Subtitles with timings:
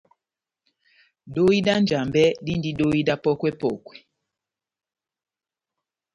[1.33, 3.97] Dohi dá Njambɛ díndi dóhi dá pɔ́kwɛ-pɔkwɛ.